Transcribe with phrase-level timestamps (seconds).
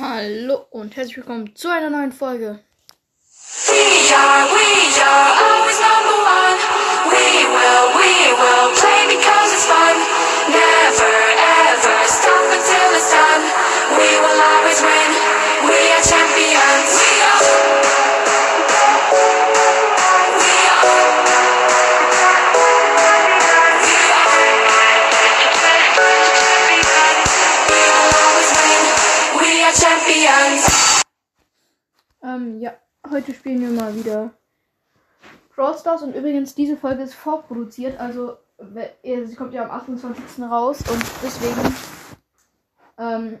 [0.00, 2.58] Hallo und herzlich willkommen zu einer neuen Folge.
[3.68, 6.56] We are, we are always number one.
[7.12, 9.96] We will, we will play because it's fun.
[10.48, 13.44] Never ever stop until it's done.
[13.92, 15.10] We will always win.
[15.68, 16.96] We are champions.
[16.96, 17.99] We are.
[33.10, 34.32] Heute spielen wir mal wieder
[35.54, 38.36] Brawl Stars und übrigens diese Folge ist vorproduziert, also
[39.02, 40.44] sie kommt ja am 28.
[40.44, 41.74] raus und deswegen
[42.98, 43.38] ähm,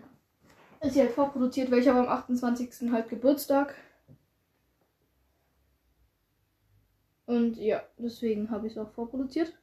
[0.80, 2.90] ist sie halt vorproduziert, weil ich habe am 28.
[2.90, 3.74] halt Geburtstag.
[7.26, 9.56] Und ja, deswegen habe ich es auch vorproduziert.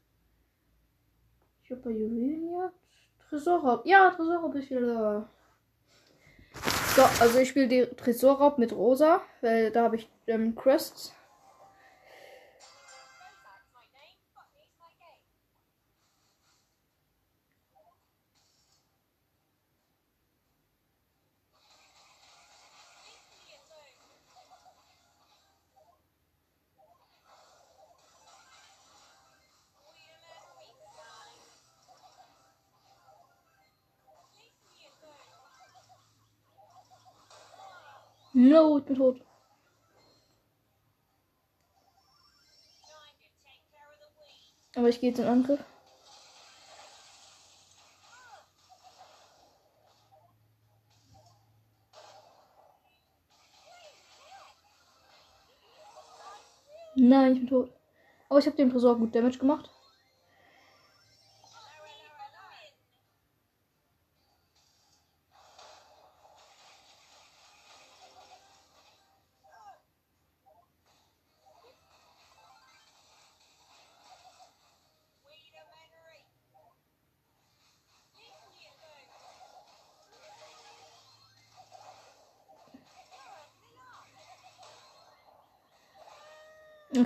[1.63, 2.73] Ich habe bei Juwelenjagd.
[3.27, 3.85] Tresorraub.
[3.85, 5.29] Ja, Tresorraub ist wieder da.
[6.97, 11.13] So, also ich spiele die Tresorraub mit Rosa, weil da habe ich ähm, Crests.
[38.39, 39.19] No, ich bin tot.
[44.75, 45.59] Aber ich gehe jetzt in Angriff.
[56.95, 57.71] Nein, ich bin tot.
[58.29, 59.67] Aber ich habe dem Tresor gut Damage gemacht.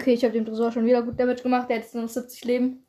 [0.02, 1.70] Okay, ich habe dem Tresor schon wieder gut Damage gemacht.
[1.70, 2.88] Der hat jetzt nur noch 70 Leben.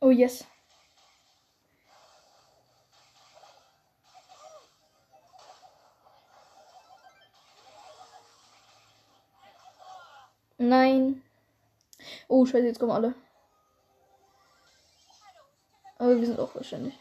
[0.00, 0.46] Oh yes.
[10.56, 11.22] Nein.
[12.28, 13.14] Oh, scheiße, jetzt kommen alle.
[15.98, 16.98] Aber wir sind auch wahrscheinlich.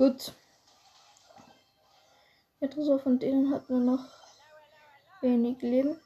[0.00, 0.32] Gut.
[2.62, 4.06] Der Tresor von denen hat nur noch
[5.20, 6.00] wenig Leben.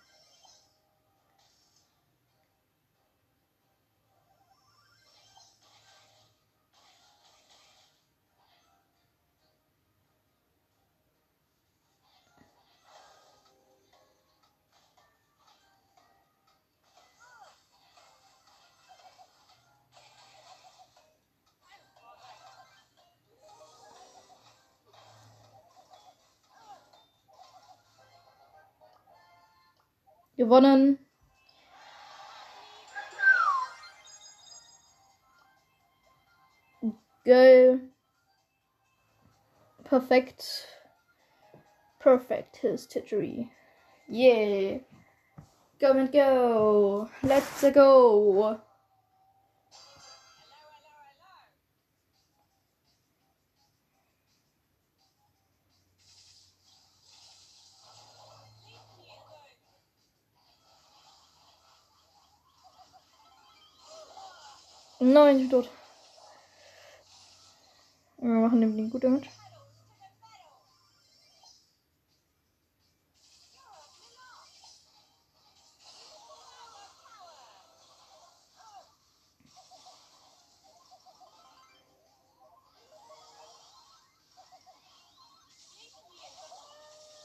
[30.44, 30.98] Gewonnen.
[37.24, 37.80] Geil.
[39.84, 40.68] Perfekt.
[41.98, 43.50] Perfect history.
[44.06, 44.80] Yeah.
[45.80, 47.08] Go and go.
[47.22, 48.60] Let's go.
[65.04, 65.70] Nein, ich bin tot.
[68.16, 69.24] Wir machen dem Ding gut damit.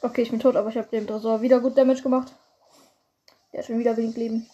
[0.01, 2.35] Okay, ich bin tot, aber ich habe dem Tresor wieder gut Damage gemacht.
[3.53, 4.49] Der hat schon wieder wenig Leben.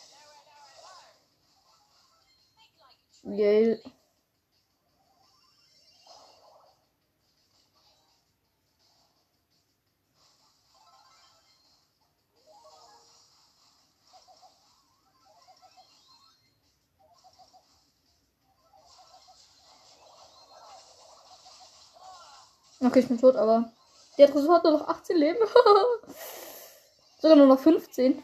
[22.86, 23.72] Okay, ich bin tot, aber
[24.20, 25.40] der Tresor hat nur noch 18 Leben.
[27.20, 28.24] Sogar nur noch 15.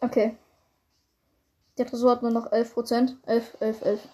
[0.00, 0.36] Okay.
[1.78, 3.16] Der Tresor hat nur noch 11 Prozent.
[3.26, 4.08] 11, 11, 11.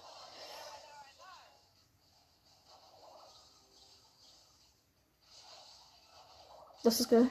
[6.88, 7.31] Das ist geil.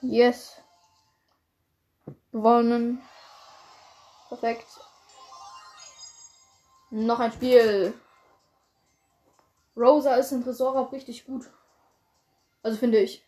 [0.00, 0.62] Yes.
[2.32, 3.02] Gewonnen.
[4.28, 4.66] Perfekt.
[6.88, 7.92] Noch ein Spiel.
[9.76, 11.50] Rosa ist im Tresorraub richtig gut.
[12.62, 13.22] Also finde ich.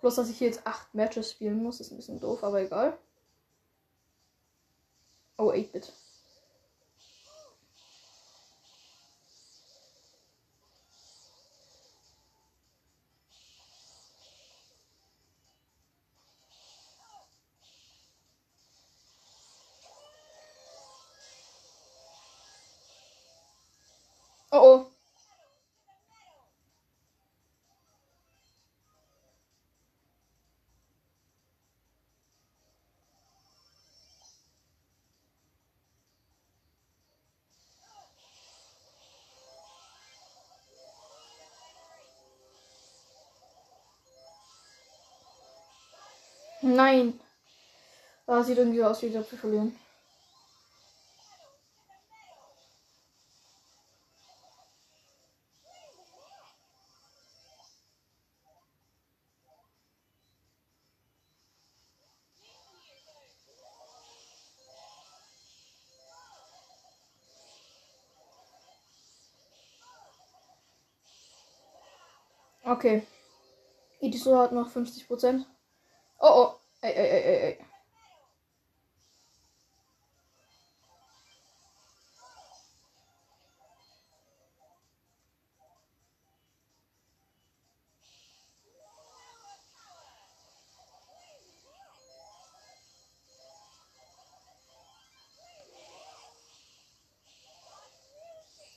[0.00, 2.98] Bloß, dass ich hier jetzt acht Matches spielen muss, ist ein bisschen doof, aber egal.
[5.36, 5.92] Oh, 8-Bit.
[46.76, 47.18] Nein.
[48.26, 49.74] Ah, sieht irgendwie aus, wie zu verlieren.
[72.64, 73.06] Okay.
[74.00, 75.46] Ediso hat noch 50%.
[76.20, 76.57] Oh oh.
[76.80, 77.58] Ey, ey, ey, ey, ey.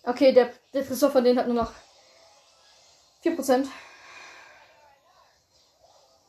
[0.04, 1.72] Okay, der, der Tresor von denen hat nur noch
[3.22, 3.68] 4%.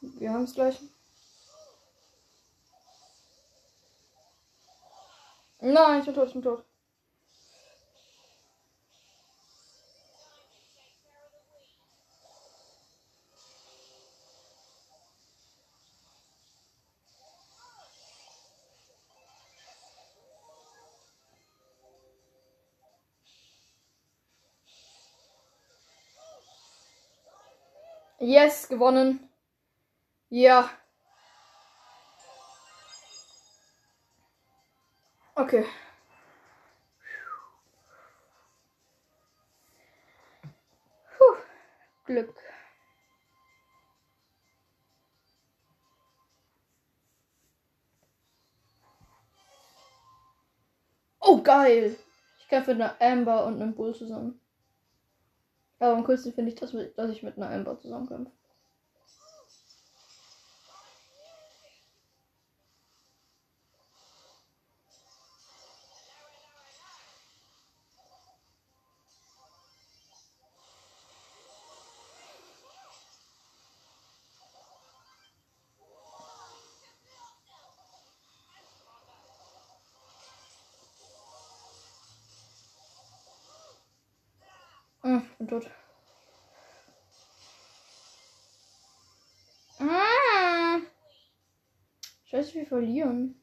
[0.01, 0.79] Wir haben es gleich.
[5.62, 6.64] Nein, ich bin tot, ich bin tot.
[28.19, 29.29] Yes, gewonnen.
[30.31, 30.70] Ja.
[35.53, 35.67] Okay.
[41.19, 41.37] Puh.
[42.07, 42.35] Glück.
[51.21, 51.97] Oh, geil.
[52.39, 54.41] Ich kämpfe mit einer Amber und einem Bull zusammen.
[55.79, 58.32] Aber am coolsten finde ich, dass, dass ich mit einer Amber zusammenkämpfe.
[85.43, 85.70] Bin tot.
[89.81, 90.81] Ah.
[92.25, 93.39] Scheiße, wir verlieren.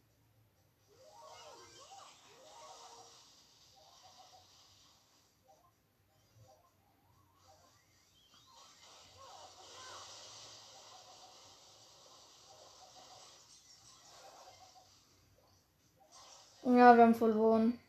[16.63, 17.79] Ja, wir haben verloren.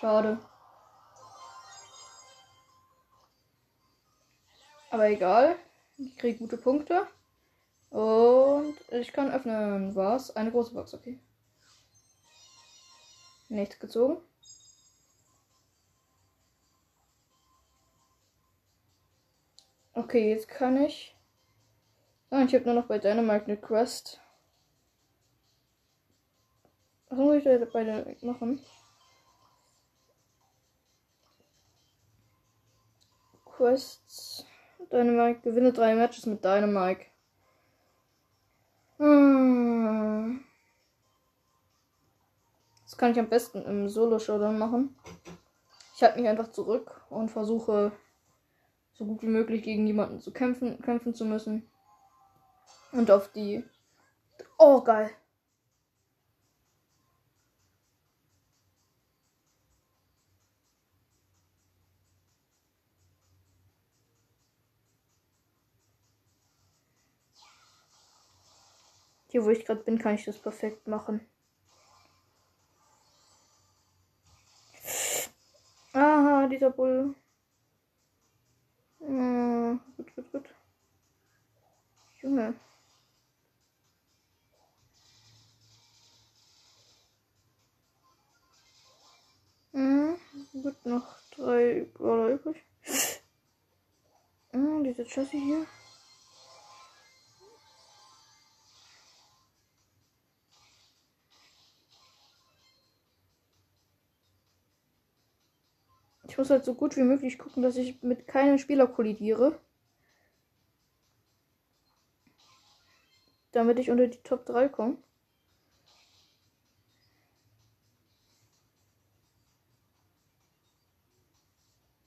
[0.00, 0.38] Schade.
[4.98, 5.54] Aber egal.
[5.96, 7.06] Ich kriege gute Punkte.
[7.90, 9.94] Und ich kann öffnen.
[9.94, 10.34] Was?
[10.34, 11.20] Eine große Box, okay.
[13.48, 14.20] Nichts gezogen.
[19.94, 21.14] Okay, jetzt kann ich.
[22.30, 24.20] Ah, ich habe nur noch bei Dynamite eine Quest.
[27.08, 28.60] Was muss ich da beide machen?
[33.44, 34.47] Quests.
[34.92, 35.40] Dynamite.
[35.40, 37.06] Gewinne drei Matches mit Dynamite.
[38.98, 40.44] Hm.
[42.84, 44.96] Das kann ich am besten im Solo-Showdown machen.
[45.94, 47.92] Ich halte mich einfach zurück und versuche
[48.94, 51.70] so gut wie möglich gegen jemanden zu kämpfen, kämpfen zu müssen.
[52.92, 53.64] Und auf die.
[54.58, 55.10] Oh, geil.
[69.30, 71.20] Hier, wo ich gerade bin, kann ich das perfekt machen.
[75.92, 77.14] Aha, dieser Bull.
[79.00, 80.54] Ja, gut, gut, gut.
[82.22, 82.54] Junge.
[89.72, 90.16] Mhm,
[90.62, 92.64] gut, noch drei Brawler übrig.
[94.52, 95.66] Mhm, diese Chassis hier.
[106.38, 109.58] Ich muss halt so gut wie möglich gucken, dass ich mit keinem Spieler kollidiere.
[113.50, 114.98] Damit ich unter die Top 3 komme.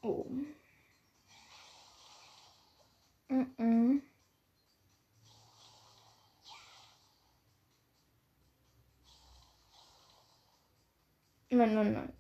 [0.02, 0.26] Oh.
[3.30, 4.02] Mm -mm.
[11.50, 12.14] Nein, nein, nein,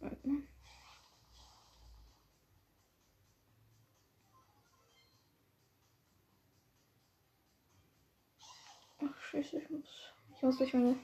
[9.31, 10.13] Ach, scheiße, ich muss.
[10.35, 10.97] Ich muss durch meine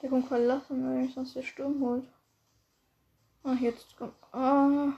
[0.00, 2.08] Deckung verlassen, weil mich sonst der Sturm holt.
[3.44, 4.14] Ah, jetzt kommt.
[4.32, 4.94] Ah.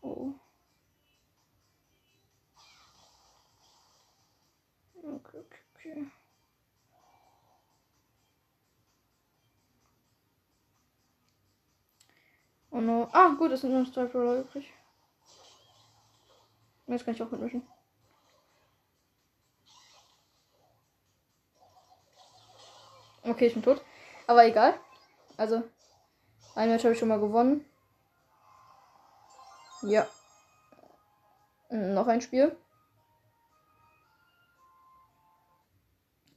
[0.00, 0.34] Oh.
[5.04, 6.06] Okay, okay, okay.
[12.70, 13.08] Oh no.
[13.12, 14.72] Ah, gut, es sind nur noch zwei Brawler übrig.
[16.88, 17.62] Jetzt kann ich auch mitmischen.
[23.26, 23.82] Okay, ich bin tot.
[24.26, 24.78] Aber egal.
[25.36, 25.62] Also,
[26.54, 27.64] ein Match habe ich schon mal gewonnen.
[29.82, 30.06] Ja.
[31.70, 32.56] Noch ein Spiel.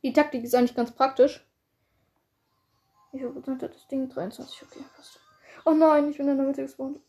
[0.02, 1.46] Die Taktik ist eigentlich ganz praktisch.
[3.12, 4.10] Prozent hat das Ding?
[4.10, 5.20] 23, okay, passt.
[5.66, 7.00] Oh nein, ich bin in der Mitte gespawnt.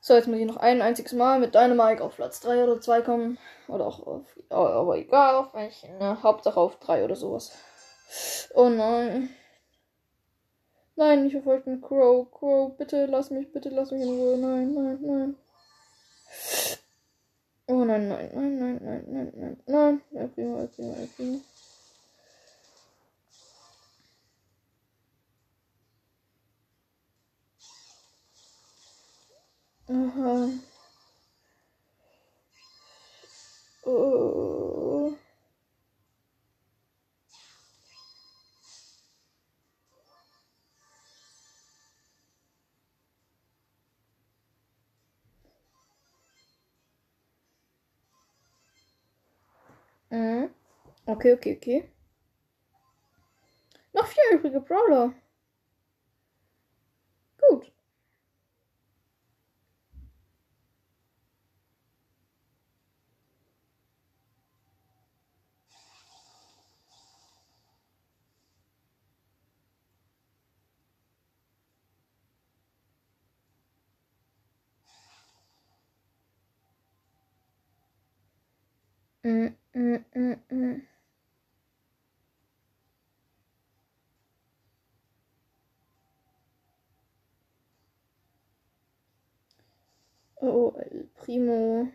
[0.00, 3.02] So, jetzt muss ich noch ein einziges Mal mit Dynamite auf Platz 3 oder 2
[3.02, 3.38] kommen.
[3.68, 4.26] Oder auch auf.
[4.50, 5.96] Aber egal, auf welchen.
[5.98, 6.20] Ne?
[6.24, 7.52] Hauptsache auf 3 oder sowas.
[8.54, 9.30] Oh nein.
[10.96, 12.28] Nein, ich verfolge den Crow.
[12.32, 14.36] Crow, bitte lass mich, bitte lass mich in Ruhe.
[14.38, 15.36] Nein, nein, nein.
[17.68, 20.02] Oh nein, nein, nein, nein, nein, nein, nein, nein.
[20.10, 21.38] Ja, prima, prima, prima.
[30.12, 30.48] Uh-huh.
[33.86, 35.16] Oh.
[51.08, 51.88] Okay, okay, okay.
[53.94, 55.21] No, sure if we problem.
[79.32, 79.56] Mm,
[80.50, 80.82] mm.
[90.42, 91.88] Oh, El Primo.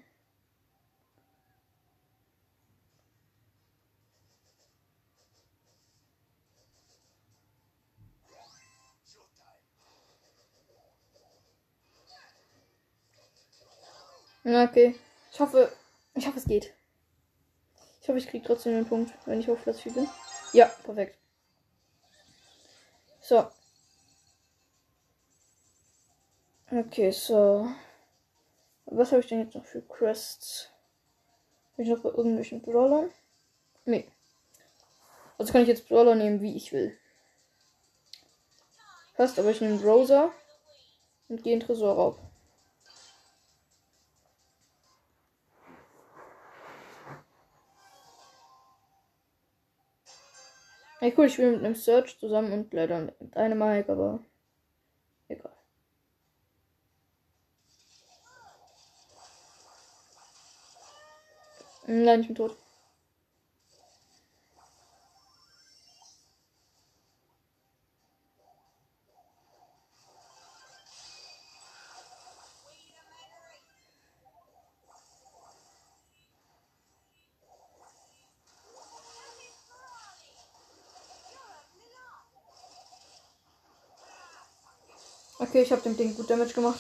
[14.43, 14.95] Okay.
[15.31, 15.71] Ich hoffe,
[16.15, 16.73] ich hoffe, es geht.
[18.07, 20.07] Ich hoffe, ich kriege trotzdem den Punkt, wenn ich auf Platz 4 bin.
[20.53, 21.17] Ja, perfekt.
[23.19, 23.51] So.
[26.71, 27.67] Okay, so.
[28.85, 30.69] Was habe ich denn jetzt noch für Quests?
[31.75, 33.11] Bin ich noch bei irgendwelchen Brawlern?
[33.83, 34.09] Nee.
[35.37, 36.97] Also kann ich jetzt Brawler nehmen, wie ich will.
[39.15, 40.31] Passt, aber ich nehme Rosa
[41.27, 42.26] und gehe in Tresorraub.
[51.17, 54.19] Cool, ich spiele mit einem Search zusammen und leider mit einem Mike, aber
[55.27, 55.51] egal.
[61.87, 62.55] Nein, ich bin tot.
[85.57, 86.77] Okay, ich habe dem Ding gut Damage gemacht.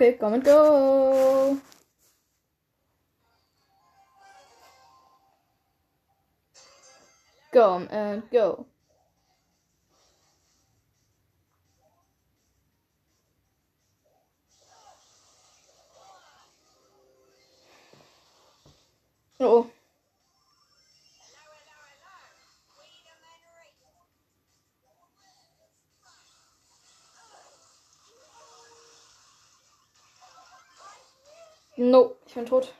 [0.00, 1.60] Okay, come and go.
[7.52, 8.64] Come and go.
[19.38, 19.70] Oh.
[31.80, 32.74] No, ich bin tot.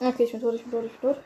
[0.00, 1.24] Okay, ich bin tot, ich bin tot, ich bin tot.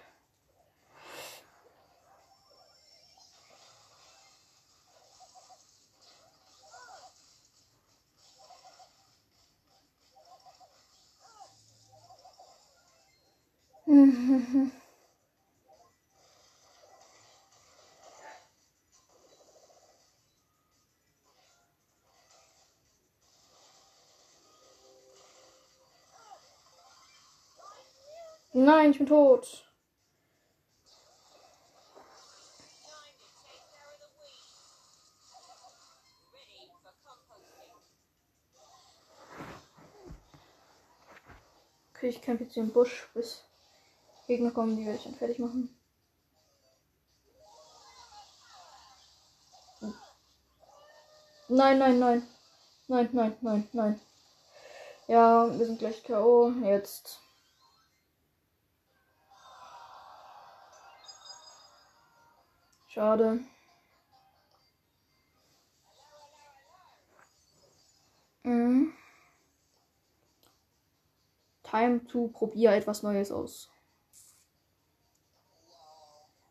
[28.62, 29.64] Nein, ich bin tot.
[41.94, 43.44] Okay, ich kämpfe jetzt im Busch, bis
[44.27, 45.75] Gegner kommen, die werde ich dann fertig machen.
[51.49, 52.27] Nein, nein, nein.
[52.88, 54.01] Nein, nein, nein, nein.
[55.09, 56.51] Ja, wir sind gleich K.O.
[56.62, 57.20] Jetzt.
[62.90, 63.38] Schade.
[68.42, 68.92] Mhm.
[71.62, 73.70] Time to probier etwas Neues aus.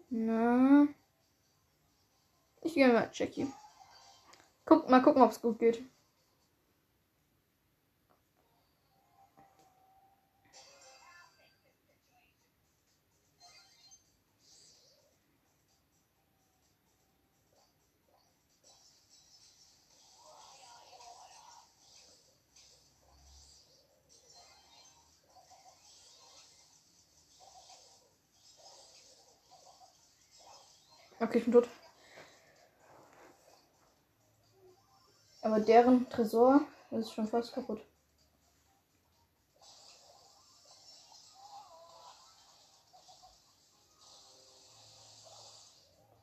[0.10, 0.88] Na.
[2.62, 3.54] Ich gehe mal checken.
[4.66, 5.84] Guck mal gucken, ob es gut geht.
[31.30, 31.70] Okay, ich bin tot.
[35.44, 37.86] Aber deren Tresor ist schon fast kaputt.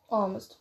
[0.09, 0.59] Oh Mist.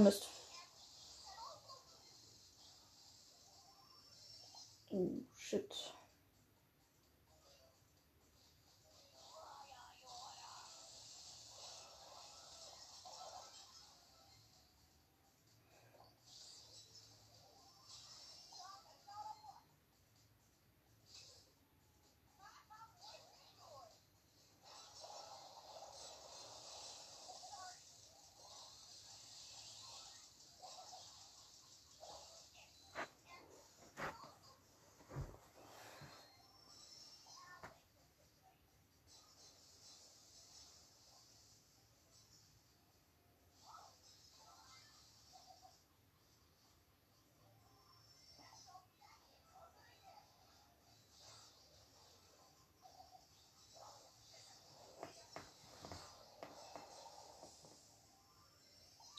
[0.00, 0.26] Mist.
[4.94, 5.72] Oh shit.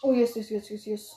[0.04, 1.16] Oh yes, yes, yes, yes, yes.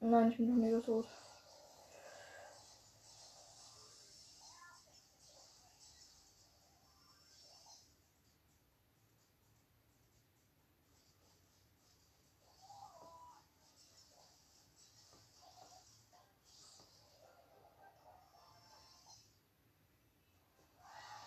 [0.00, 1.06] Nein, ich bin noch mega tot.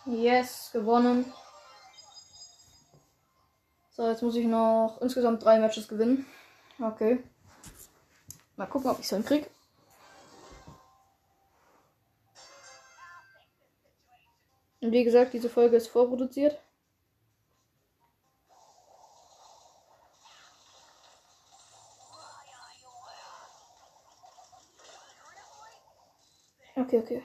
[0.06, 1.32] Yes, gewonnen.
[3.90, 6.26] So, jetzt muss ich noch insgesamt drei Matches gewinnen.
[6.78, 7.22] Okay.
[8.56, 9.48] Mal gucken, ob ich es hinkriege.
[14.80, 16.60] Und wie gesagt, diese Folge ist vorproduziert.
[26.76, 27.22] Okay, okay.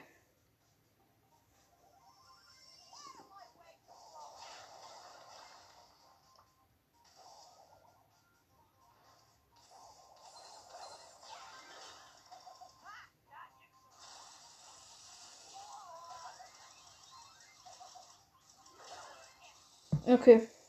[20.20, 20.59] Okay.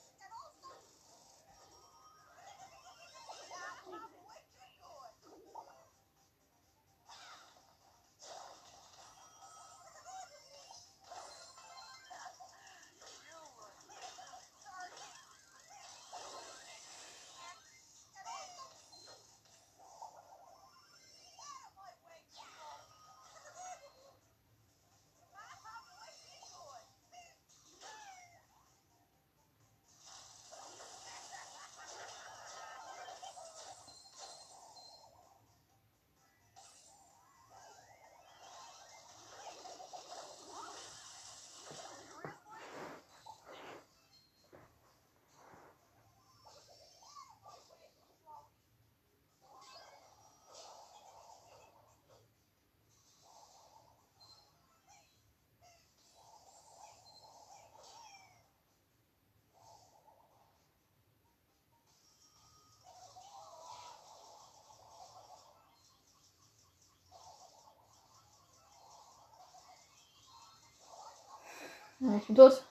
[72.02, 72.64] Ja, ich bin tot.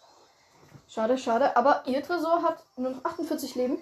[0.88, 1.56] Schade, schade.
[1.56, 3.78] Aber ihr Tresor hat nur noch 48 Leben.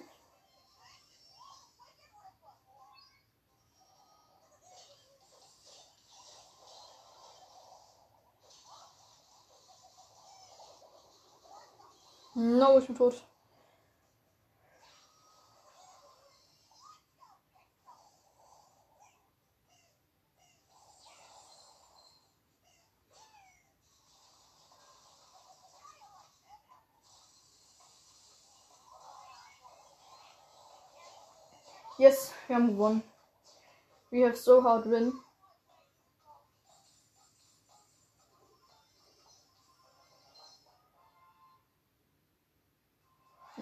[12.35, 13.23] No, ich bin tot.
[31.99, 33.03] Yes, wir haben gewonnen.
[34.09, 35.11] We have so hard win.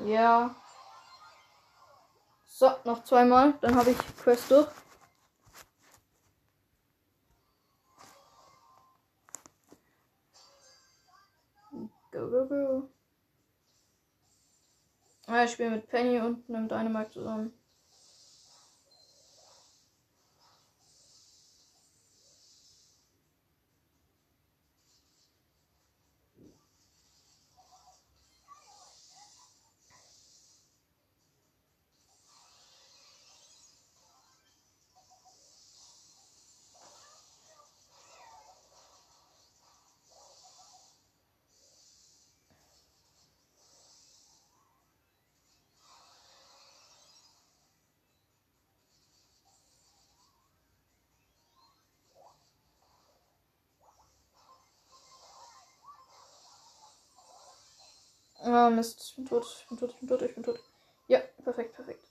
[0.05, 0.55] Ja.
[2.45, 3.53] So, noch zweimal.
[3.61, 4.67] Dann habe ich Quest durch.
[12.11, 12.89] Go, go, go.
[15.25, 17.66] Ah, ich spiele mit Penny und einem Dynamite zusammen.
[58.57, 59.03] Ah, Mist.
[59.09, 59.45] Ich bin tot.
[59.61, 59.91] Ich bin tot.
[59.91, 60.21] Ich bin tot.
[60.23, 60.59] Ich bin tot.
[61.07, 62.03] Ja, perfekt, perfekt.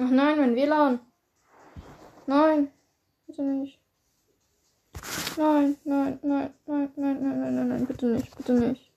[0.00, 1.00] Ach nein, mein WLAN.
[2.26, 2.70] Nein.
[3.26, 3.80] Bitte nicht.
[5.36, 8.92] Nein, nein, nein, nein, nein, nein, nein, nein, nein, bitte nicht, bitte nicht.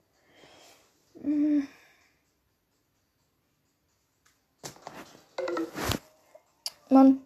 [6.88, 7.20] Mann.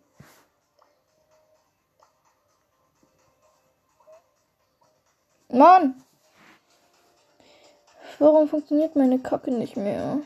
[5.48, 6.02] Mann!
[8.18, 10.20] Warum funktioniert meine Kacke nicht mehr?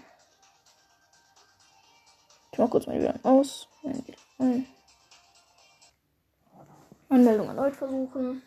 [2.60, 3.68] Mach kurz mal wieder aus.
[7.08, 8.42] Anmeldung erneut versuchen.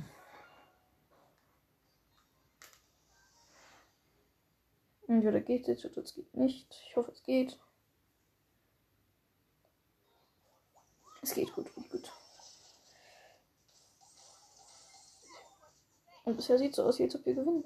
[5.08, 6.67] Entweder geht es oder es geht nicht.
[6.88, 7.60] Ich hoffe, es geht.
[11.23, 12.12] Es geht gut, gut, gut.
[16.23, 17.63] Und bisher sieht es so aus, als ob wir gewinnen.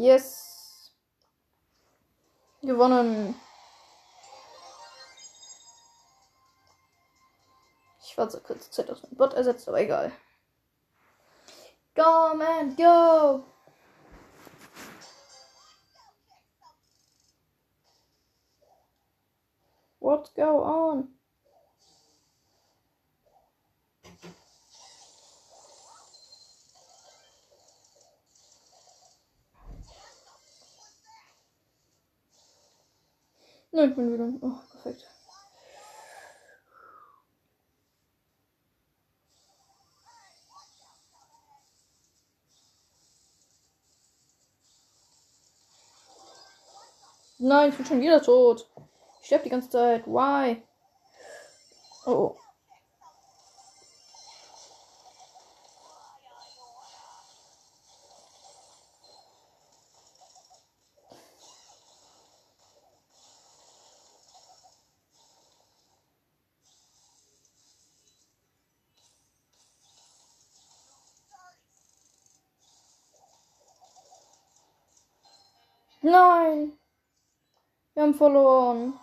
[0.00, 0.94] Yes.
[2.62, 3.34] Gewonnen.
[8.02, 10.10] Ich war zur kurze Zeit aus dem Bot ersetzt, aber egal.
[11.94, 13.44] Go, man, go!
[19.98, 21.19] What go on?
[33.80, 34.28] Nein, ich bin wieder.
[34.42, 35.08] Oh, perfekt.
[47.38, 48.68] Nein, ich bin schon wieder tot.
[49.22, 50.06] Ich sterbe die ganze Zeit.
[50.06, 50.62] Why?
[52.04, 52.36] Oh.
[76.10, 76.76] Nein.
[77.94, 78.98] Wir haben verloren.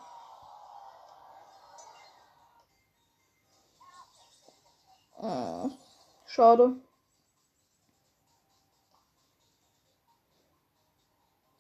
[5.18, 5.70] Ah,
[6.26, 6.76] schade.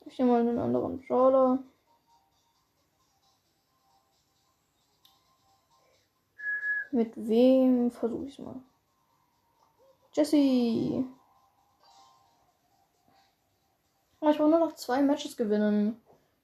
[0.06, 1.60] Ich nehme mal einen anderen Brawler.
[6.92, 8.62] Mit wem versuche ich es mal?
[10.12, 11.06] Jesse.
[14.28, 16.02] Oh, ich brauche nur noch zwei Matches gewinnen.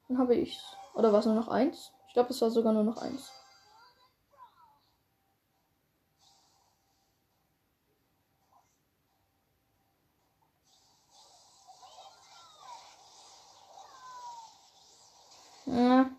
[0.08, 0.58] Dann habe ich.
[0.96, 1.92] Oder war es nur noch eins?
[2.08, 3.30] Ich glaube, es war sogar nur noch eins.
[15.66, 16.10] Ja.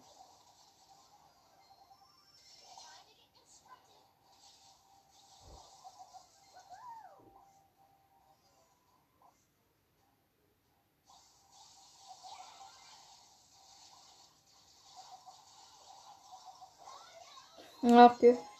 [18.05, 18.54] Ja,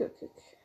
[0.00, 0.63] okay.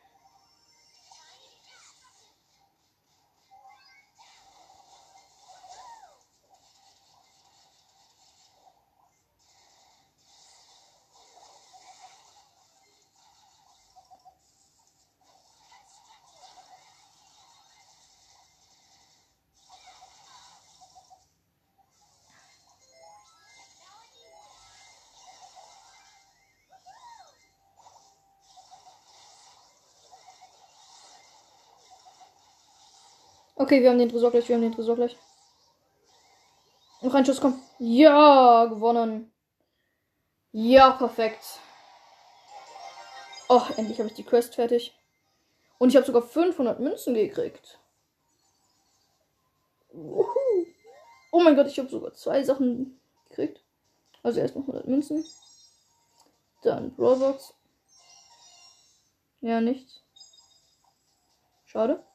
[33.60, 35.18] Okay, wir haben den Tresor gleich, wir haben den Tresor gleich.
[37.02, 37.62] Noch ein Schuss, komm.
[37.78, 39.34] Ja, gewonnen.
[40.54, 41.60] Ja, perfekt.
[43.50, 44.98] Oh, endlich habe ich die Quest fertig.
[45.78, 47.80] Und ich habe sogar 500 Münzen gekriegt.
[49.92, 50.26] Uhu.
[51.34, 53.62] Oh mein Gott, ich habe sogar zwei Sachen gekriegt.
[54.24, 55.26] Also erstmal 100 Münzen.
[56.62, 57.54] Dann Brawlbox.
[59.42, 60.02] Ja, nichts.
[61.66, 62.06] Schade.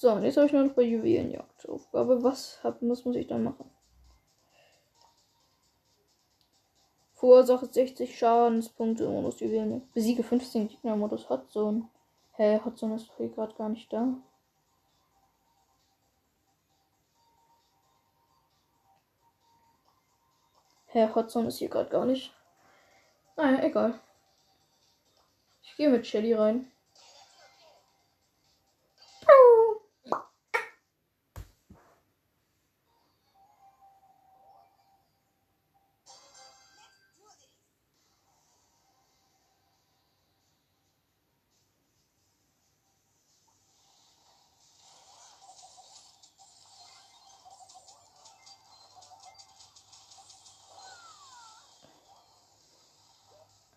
[0.00, 2.22] So, und jetzt habe ich noch bei Juwelenjagd Aufgabe.
[2.22, 3.68] Was, hab, was muss ich dann machen?
[7.14, 9.92] Verursache 60 Schadenspunkte im Modus Juwelenjagd.
[9.94, 11.88] Besiege 15 Gegner im Modus Hotzone.
[12.34, 14.14] Hä, hey, Hotzone ist hier gerade gar nicht da.
[20.86, 22.32] Hä, hey, Hotzone ist hier gerade gar nicht.
[23.36, 23.98] Naja, egal.
[25.64, 26.70] Ich gehe mit Shelly rein.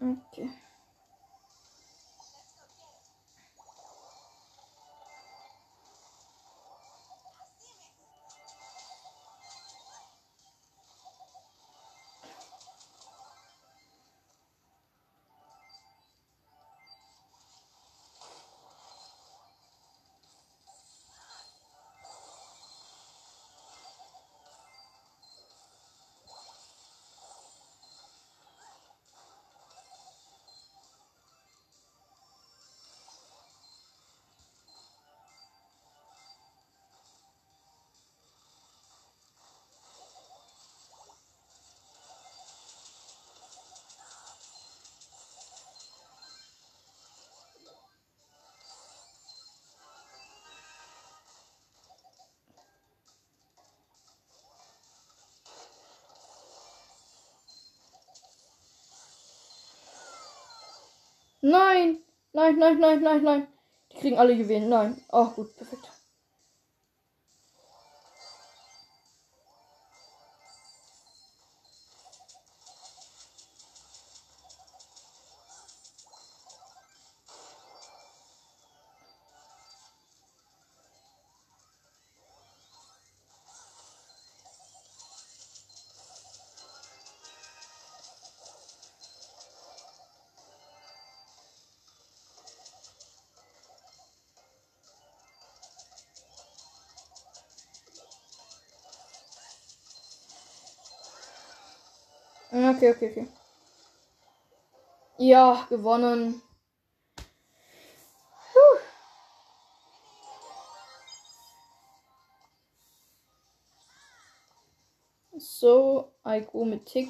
[0.02, 0.50] Okay.
[61.42, 62.00] Nein!
[62.34, 63.48] Nein, nein, nein, nein, nein.
[63.92, 64.70] Die kriegen alle Juwelen.
[64.70, 65.04] Nein.
[65.10, 65.91] Oh, gut, perfekt.
[102.52, 103.28] Okay, okay, okay.
[105.18, 106.42] Ja, gewonnen.
[115.38, 117.10] So, I go mit Tick.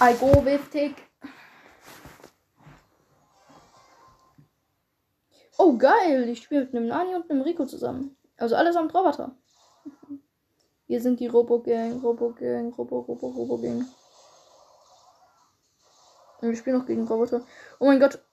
[0.00, 0.94] I go with Tick.
[5.56, 6.28] Oh, geil.
[6.28, 8.16] Ich spiele mit einem Nani und einem Rico zusammen.
[8.36, 9.34] Also allesamt Roboter.
[10.94, 13.84] Wir sind die Robo-Gang, Robo-Gang, Robo, Robo, Robo-Gang.
[16.40, 17.44] Und wir spielen noch gegen Roboter.
[17.80, 18.24] Oh mein Gott.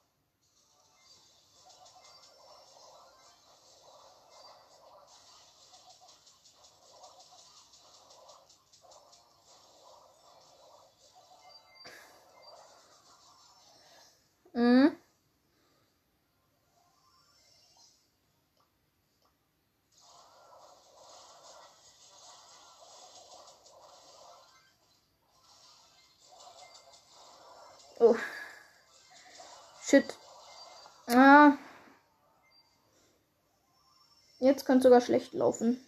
[34.42, 35.78] Jetzt könnte sogar schlecht laufen.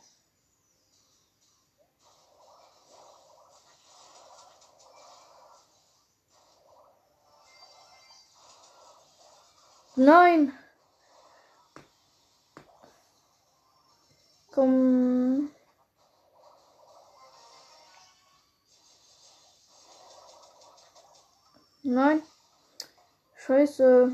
[9.96, 10.52] Nein.
[14.52, 15.50] Komm.
[21.82, 22.22] Nein.
[23.34, 24.12] Scheiße.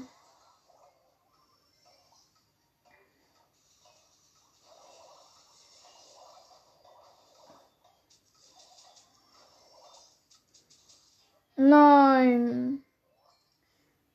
[11.70, 12.84] Nein.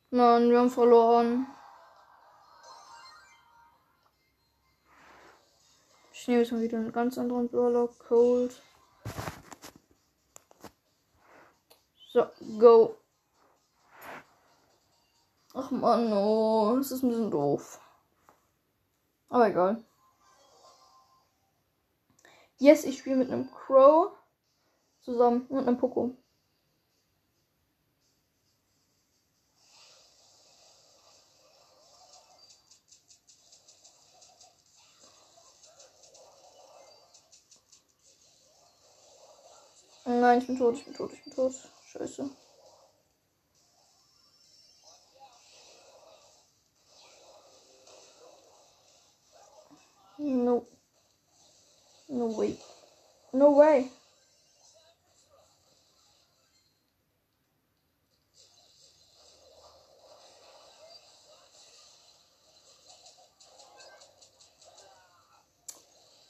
[0.10, 1.48] Mann, wir haben verloren.
[6.12, 7.88] Ich nehme jetzt mal wieder einen ganz anderen Brawler.
[8.10, 8.62] Cold.
[12.12, 12.28] So,
[12.60, 12.98] go.
[15.54, 17.80] Ach man, oh, das ist ein bisschen doof.
[19.30, 19.82] Aber egal.
[22.58, 24.12] Yes, ich spiele mit einem Crow
[25.00, 26.18] zusammen und einem Poco.
[40.26, 41.54] Nein, ich bin tot, ich bin tot, ich bin tot.
[41.92, 42.28] Scheiße.
[50.18, 50.66] No.
[52.08, 52.58] No way.
[53.34, 53.92] No way.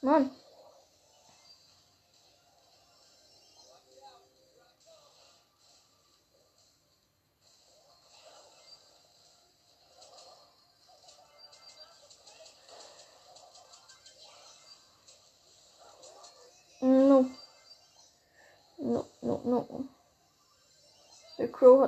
[0.01, 0.44] Mann.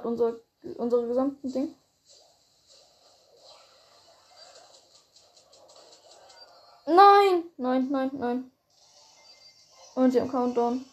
[0.08, 0.36] Unser,
[0.78, 1.76] unsere gesamten Ding.
[6.86, 7.44] Nein!
[7.58, 8.52] Nein, nein, nein.
[9.96, 10.86] Und sie haben Countdown.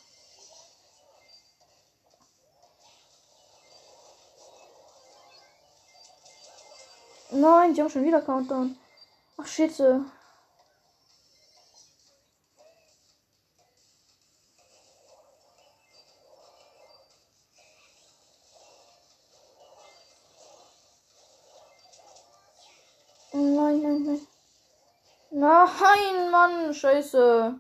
[7.31, 8.77] Nein, die haben schon wieder Countdown.
[9.37, 9.73] Ach, shit.
[26.45, 27.59] Mann, scheiße.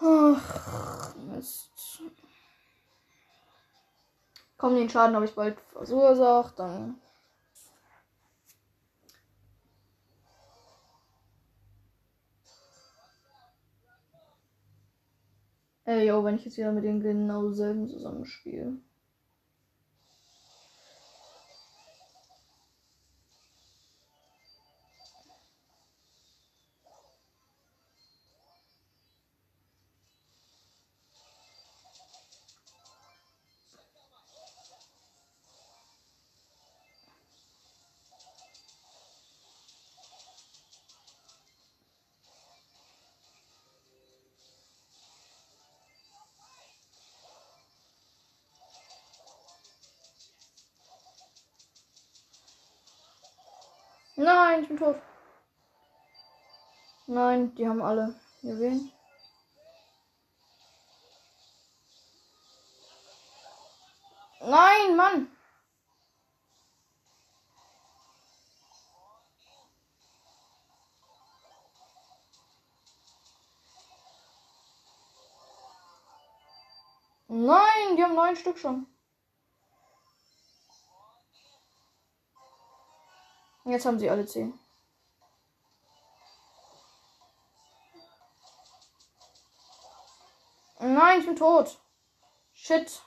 [0.00, 2.00] Ach, Mist.
[4.56, 6.96] Komm, den Schaden habe ich bald verursacht, dann.
[15.84, 18.78] Ey, yo, wenn ich jetzt wieder mit den genau selben zusammenspiele.
[54.64, 54.96] Ich bin tot.
[57.06, 58.90] Nein, die haben alle Juwelen.
[64.40, 65.28] Nein, Mann.
[77.28, 78.93] Nein, die haben neun Stück schon.
[83.64, 84.58] Jetzt haben sie alle zehn.
[90.80, 91.80] Nein, ich bin tot.
[92.52, 93.02] Shit.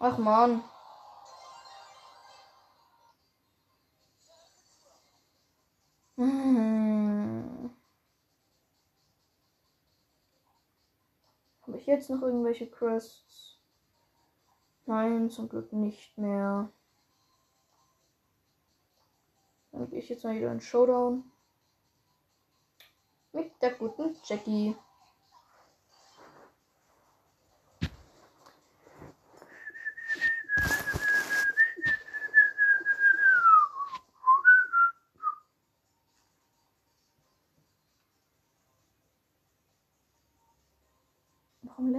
[0.00, 0.64] Ach man.
[11.92, 13.58] Jetzt noch irgendwelche Quests?
[14.86, 16.70] Nein, zum Glück nicht mehr.
[19.70, 21.30] Dann gehe ich jetzt mal wieder in Showdown.
[23.32, 24.76] Mit der guten Jackie.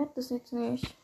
[0.04, 0.98] Lädt das jetzt nicht?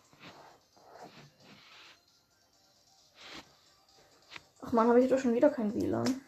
[4.61, 6.19] Ach man, habe ich doch schon wieder kein WLAN.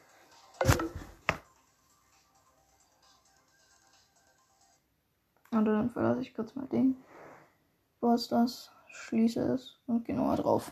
[5.52, 6.96] Und dann verlasse ich kurz mal den.
[8.00, 8.72] Was das?
[8.88, 10.72] Schließe es und gehe nochmal drauf.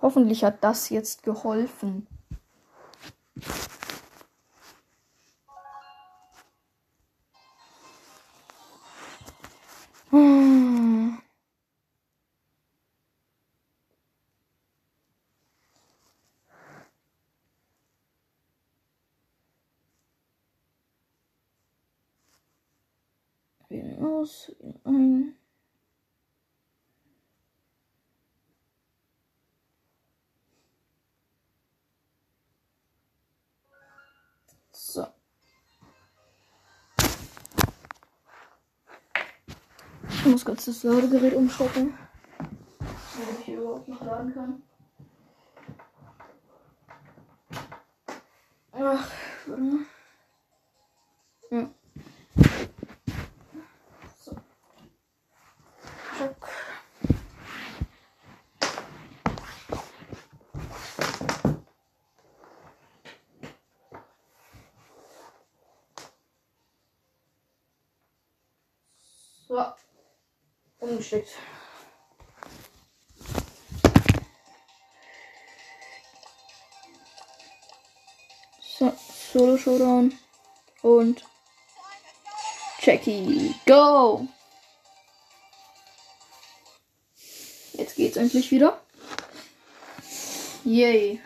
[0.00, 2.06] Hoffentlich hat das jetzt geholfen.
[23.72, 25.36] Wählen aus, wählen ein.
[34.72, 35.06] So.
[40.10, 41.96] Ich muss kurz das Ladegerät umschalten.
[42.78, 44.62] Damit ich hier überhaupt noch laden kann.
[48.72, 49.10] Ach,
[49.46, 49.86] warte mal.
[51.50, 51.70] Ja.
[54.16, 54.36] So.
[56.18, 56.48] Zack.
[69.48, 69.74] So.
[71.02, 71.30] Umgeschickt.
[78.78, 78.92] So,
[79.32, 80.16] Solo Showdown.
[80.82, 81.24] Und
[82.80, 84.28] Jackie, go!
[87.72, 88.80] Jetzt geht's endlich wieder.
[90.64, 91.20] Yay.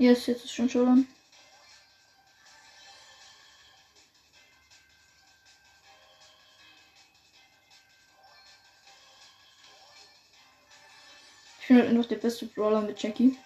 [0.00, 1.06] Yes, jetzt ist schon Showdown.
[11.60, 13.36] Ich bin halt einfach der beste Brawler mit Jackie.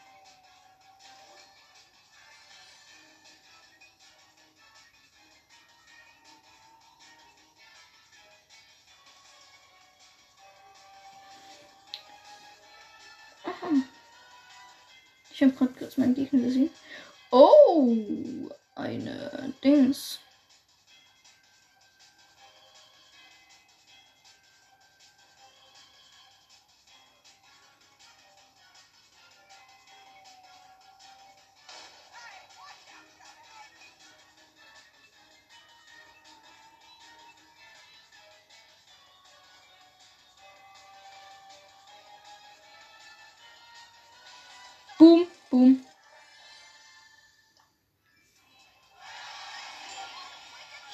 [45.05, 45.85] Boom, boom.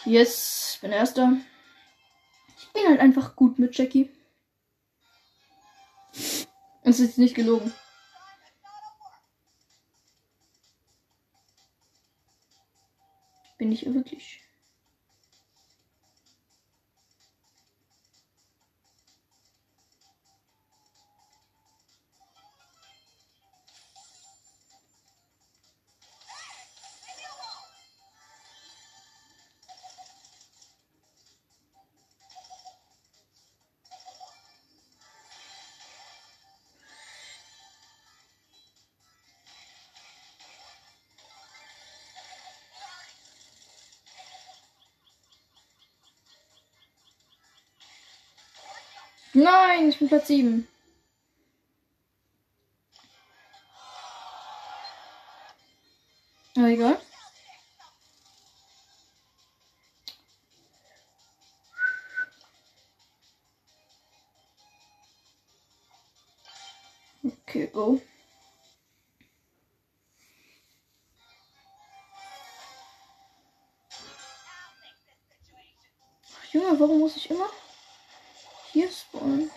[0.05, 1.37] Yes, bin erster.
[2.59, 4.11] Ich bin halt einfach gut mit Jackie.
[6.83, 7.73] Es ist nicht gelogen.
[13.59, 14.41] Bin ich wirklich.
[49.43, 50.69] Nein, ich bin Platz 7.
[56.57, 57.01] Na egal.
[67.25, 67.99] Okay, go.
[76.53, 77.49] Junge, warum muss ich immer
[78.73, 79.51] hier spawnen?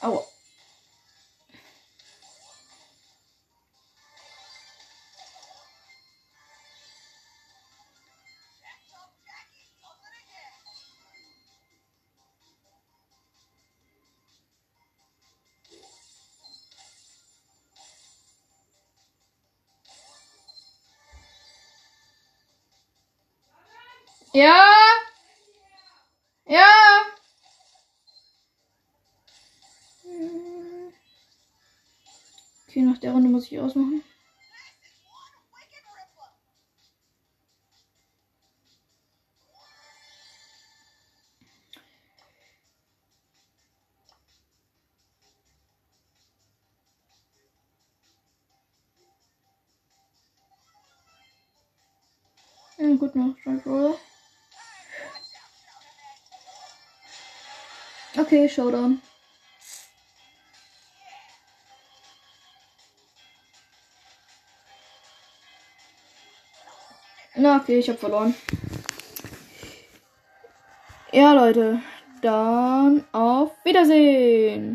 [0.00, 0.33] Aua.
[24.34, 24.64] Ja.
[26.46, 26.66] Ja.
[32.68, 34.02] Okay, nach der Runde muss ich ausmachen.
[52.98, 53.33] Gut noch,
[58.34, 59.00] Okay, Showdown.
[67.36, 68.34] Na, okay, ich hab verloren.
[71.12, 71.80] Ja, Leute,
[72.22, 74.72] dann auf Wiedersehen.